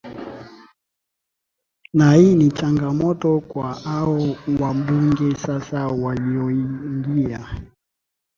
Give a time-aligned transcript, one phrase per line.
[1.93, 4.19] na hii ni changamoto kwa hao
[4.59, 7.61] wabunge sasa walioingia